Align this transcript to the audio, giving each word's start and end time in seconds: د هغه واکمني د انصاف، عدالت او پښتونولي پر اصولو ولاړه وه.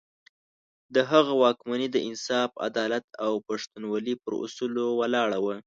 د 0.95 0.97
هغه 1.11 1.33
واکمني 1.43 1.87
د 1.91 1.97
انصاف، 2.09 2.49
عدالت 2.67 3.05
او 3.25 3.31
پښتونولي 3.47 4.15
پر 4.23 4.33
اصولو 4.45 4.85
ولاړه 4.99 5.37
وه. 5.45 5.57